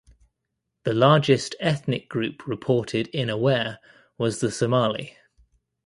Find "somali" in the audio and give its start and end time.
4.49-5.15